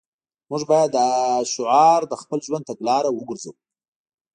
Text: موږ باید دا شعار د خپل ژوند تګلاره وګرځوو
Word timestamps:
موږ 0.49 0.61
باید 0.71 0.89
دا 0.97 1.07
شعار 1.53 2.01
د 2.07 2.13
خپل 2.21 2.39
ژوند 2.47 2.67
تګلاره 2.69 3.09
وګرځوو 3.11 3.55